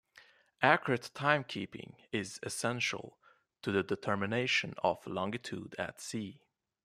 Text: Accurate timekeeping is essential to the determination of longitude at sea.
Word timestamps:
Accurate 0.63 1.11
timekeeping 1.13 1.93
is 2.11 2.39
essential 2.41 3.19
to 3.61 3.71
the 3.71 3.83
determination 3.83 4.73
of 4.79 5.05
longitude 5.05 5.75
at 5.77 6.01
sea. 6.01 6.41